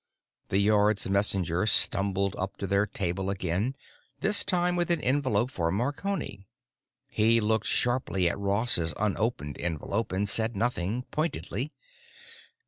[0.47, 3.75] The Yards messenger stumbled up to their table again,
[4.19, 6.47] this time with an envelope for Marconi.
[7.07, 11.71] He looked sharply at Ross's unopened envelope and said nothing, pointedly.